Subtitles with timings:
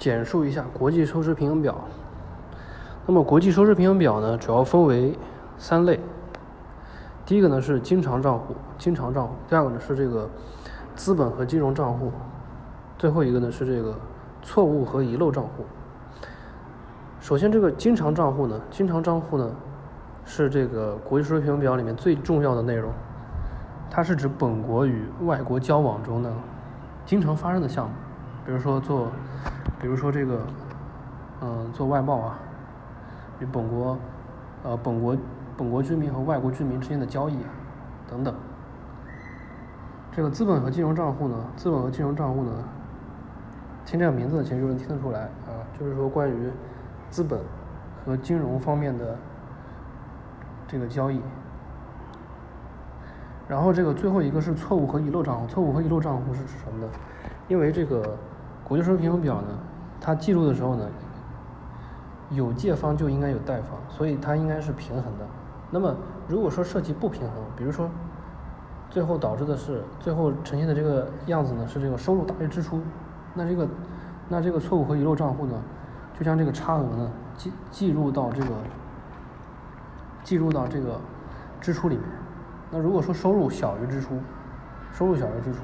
[0.00, 1.76] 简述一下国际收支平衡表。
[3.06, 5.14] 那么国际收支平衡表呢，主要分为
[5.58, 6.00] 三类。
[7.26, 10.26] 第一个呢是经常账户，经常账户；第二个呢是这个
[10.94, 12.10] 资本和金融账户；
[12.96, 13.94] 最后一个呢是这个
[14.42, 15.66] 错误和遗漏账户。
[17.20, 19.50] 首先，这个经常账户呢，经常账户呢
[20.24, 22.90] 是这个国际收支平衡表里面最重要的内容。
[23.90, 26.32] 它是指本国与外国交往中呢
[27.04, 27.92] 经常发生的项目，
[28.50, 29.12] 比如说做，
[29.80, 30.44] 比如说这个，
[31.40, 32.36] 嗯，做外贸啊，
[33.38, 33.96] 与本国，
[34.64, 35.16] 呃，本国。
[35.56, 37.50] 本国居民和外国居民之间的交易啊，
[38.08, 38.34] 等等。
[40.10, 42.50] 这个资本和金融账户呢，资本和金融账户呢，
[43.84, 46.50] 听这个名字其实就能听得出来啊，就是说关于
[47.08, 47.38] 资本
[48.04, 49.16] 和金融方面的
[50.66, 51.20] 这个交易。
[53.46, 56.90] 然后这个最后一个是错误和遗漏账户，错误和遗漏账户是指什么呢？
[57.48, 58.16] 因为这个
[58.70, 59.48] 国际收支平衡表呢，
[60.00, 60.86] 它记录的时候呢，
[62.30, 65.26] 有借方就应该有贷方，所以它应该是平衡的。
[65.72, 65.92] 那么，
[66.28, 67.90] 如果说涉及不平衡，比如说，
[68.88, 72.80] 最后导致的是最后呈现的这个样子呢，是这个收入大于支出，
[73.34, 73.66] 那这个
[74.28, 75.60] 那这个错误和遗漏账户呢，
[76.16, 78.54] 就将这个差额呢记记入到这个
[80.22, 81.00] 记入到这个
[81.60, 82.04] 支出里面。
[82.70, 84.20] 那如果说收入小于支出，
[84.92, 85.58] 收入小于支出，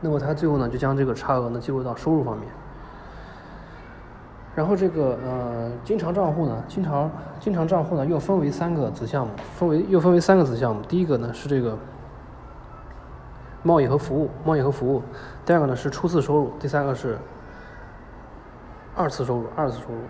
[0.00, 2.48] 那么它最后呢就将这个差额呢记录到收入方面。
[4.54, 10.80] 然后这个呃经常账户呢，经常经常账户呢又分为三个子项目，分为又分为三个子项目。
[10.88, 11.76] 第一个呢是这个
[13.62, 15.02] 贸易和服务，贸易和服务；
[15.44, 17.18] 第二个呢是初次收入；第三个是
[18.94, 20.00] 二次收入，二次收入。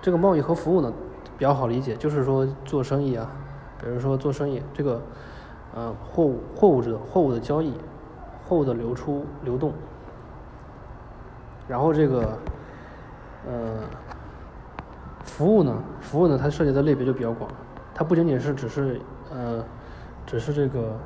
[0.00, 0.90] 这个贸易和服务呢
[1.36, 3.30] 比较好理解，就是说做生意啊，
[3.78, 5.02] 比如说做生意，这个
[5.74, 7.74] 呃货物货物质货物的交易，
[8.46, 9.72] 货物的流出流动，
[11.68, 12.38] 然后这个。
[13.46, 13.74] 呃，
[15.22, 15.76] 服务呢？
[16.00, 16.38] 服务呢？
[16.40, 17.50] 它涉及的类别就比较广，
[17.94, 18.98] 它不仅仅是只是
[19.30, 19.62] 呃，
[20.24, 20.96] 只是这个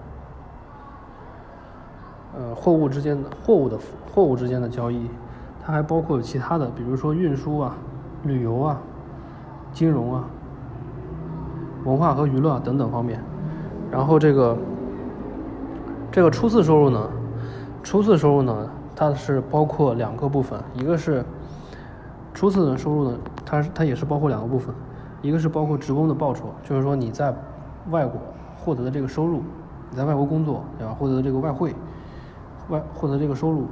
[2.36, 3.76] 呃货物之间的货物的
[4.14, 5.10] 货物之间的交易，
[5.60, 7.76] 它还包括其他的，比如说运输啊、
[8.22, 8.80] 旅游啊、
[9.72, 10.24] 金融啊、
[11.84, 13.20] 文化和娱乐啊等等方面。
[13.90, 14.56] 然后这个
[16.12, 17.10] 这个初次收入呢，
[17.88, 21.24] 初次收入呢，它是包括两个部分，一个是。
[22.34, 24.74] 初次的收入呢，它是它也是包括两个部分，
[25.22, 27.34] 一个是包括职工的报酬，就是说你在
[27.88, 28.20] 外国
[28.58, 29.42] 获得的这个收入，
[29.90, 30.92] 你在外国工作对吧？
[30.92, 31.74] 获得的这个外汇，
[32.68, 33.66] 外获得这个收入，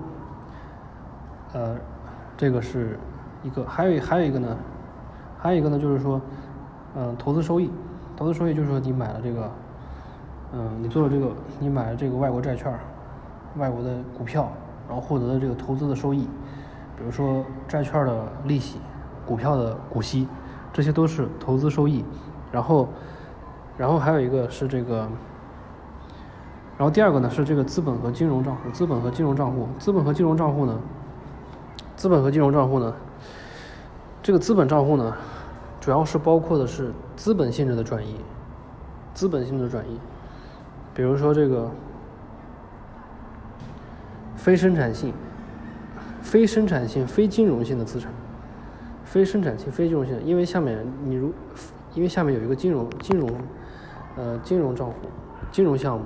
[1.52, 1.76] 呃，
[2.38, 2.98] 这个是
[3.42, 4.56] 一个，还有还有一个呢，
[5.38, 6.18] 还有一个呢，就是说，
[6.96, 7.70] 嗯，投资收益，
[8.16, 9.50] 投资收益就是说你买了这个，
[10.54, 12.72] 嗯，你做了这个，你买了这个外国债券，
[13.56, 14.50] 外国的股票，
[14.86, 16.28] 然后获得的这个投资的收益。
[16.96, 18.78] 比如说债券的利息、
[19.26, 20.26] 股票的股息，
[20.72, 22.04] 这些都是投资收益。
[22.52, 22.88] 然后，
[23.76, 25.00] 然后还有一个是这个，
[26.78, 28.70] 然后第二个呢是这个资本和金融账户。
[28.70, 30.80] 资本和金融账户，资本和金融账户呢，
[31.96, 32.94] 资本和金融账户呢，
[34.22, 35.14] 这个资本账户呢，
[35.80, 38.16] 主要是包括的是资本性质的转移，
[39.12, 39.98] 资本性质的转移。
[40.94, 41.68] 比如说这个
[44.46, 45.12] 非生产性。
[46.22, 48.12] 非生产性、非金融性的资产，
[49.04, 51.32] 非生产性、非金融性，因为下面你如，
[51.94, 53.28] 因为下面有一个金融金融，
[54.16, 54.94] 呃，金融账户，
[55.52, 56.04] 金融项目，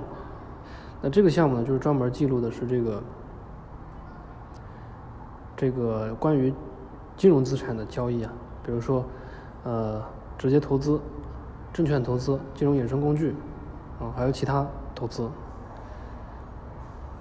[1.01, 3.03] 那这个项目呢，就是专门记录的是这个，
[5.55, 6.53] 这个关于
[7.17, 8.31] 金融资产的交易啊，
[8.63, 9.03] 比如说，
[9.63, 10.03] 呃，
[10.37, 10.99] 直接投资、
[11.73, 13.33] 证券投资、金融衍生工具，
[13.99, 15.27] 啊，还有其他投资，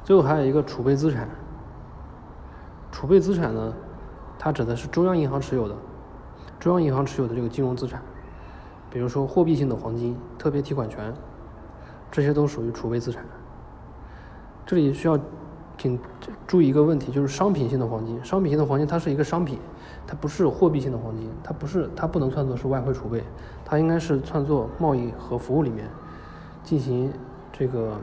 [0.02, 1.28] 最后还有一个储备资产。
[2.90, 3.72] 储备资产呢，
[4.38, 5.74] 它指的是中央银行持有的，
[6.58, 8.02] 中央银行持有的这个金融资产，
[8.90, 11.14] 比如说货币性的黄金、特别提款权，
[12.10, 13.24] 这些都属于储备资产。
[14.66, 15.18] 这里需要
[15.78, 15.98] 请
[16.46, 19.58] 注意一个问题，就是商品性的黄金，商品性的黄金它是一个商品，
[20.06, 23.24] 它不是货币性的黄金，它不是，它不能算作是外汇储备，
[23.64, 25.88] 它应该是算作贸易和服务里面
[26.62, 27.10] 进行
[27.52, 27.96] 这个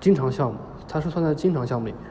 [0.00, 0.58] 经常项目，
[0.88, 2.02] 它是算在经常项目里面。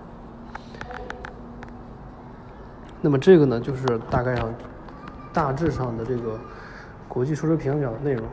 [3.01, 4.53] 那么这个呢，就是大概上、
[5.31, 6.37] 大致上的这个
[7.07, 8.25] 国际收支平衡表的内容。